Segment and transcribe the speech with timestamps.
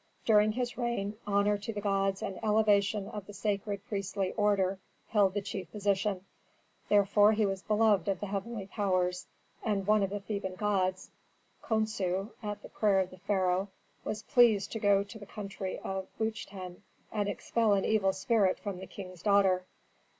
[0.25, 5.35] During his reign honor to the gods and elevation of the sacred priestly order held
[5.35, 6.25] the chief position.
[6.89, 9.27] Therefore he was beloved of the heavenly powers,
[9.63, 11.11] and one of the Theban gods,
[11.61, 13.69] Khonsu, at the prayer of the pharaoh,
[14.03, 16.81] was pleased to go to the country of Buchten,
[17.11, 19.65] and expel an evil spirit from the king's daughter."